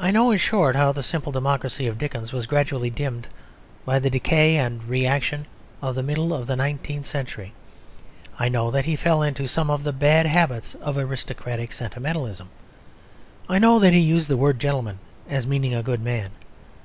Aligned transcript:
I 0.00 0.10
know, 0.10 0.32
in 0.32 0.38
short, 0.38 0.74
how 0.74 0.90
the 0.90 1.04
simple 1.04 1.30
democracy 1.30 1.86
of 1.86 1.96
Dickens 1.96 2.32
was 2.32 2.48
gradually 2.48 2.90
dimmed 2.90 3.28
by 3.86 4.00
the 4.00 4.10
decay 4.10 4.56
and 4.56 4.82
reaction 4.82 5.46
of 5.80 5.94
the 5.94 6.02
middle 6.02 6.34
of 6.34 6.48
the 6.48 6.56
nineteenth 6.56 7.06
century. 7.06 7.52
I 8.36 8.48
know 8.48 8.72
that 8.72 8.84
he 8.86 8.96
fell 8.96 9.22
into 9.22 9.46
some 9.46 9.70
of 9.70 9.84
the 9.84 9.92
bad 9.92 10.26
habits 10.26 10.74
of 10.82 10.98
aristocratic 10.98 11.72
sentimentalism. 11.72 12.48
I 13.48 13.60
know 13.60 13.78
that 13.78 13.92
he 13.92 14.00
used 14.00 14.26
the 14.26 14.36
word 14.36 14.58
"gentleman" 14.58 14.98
as 15.30 15.46
meaning 15.46 15.80
good 15.82 16.00
man. 16.02 16.30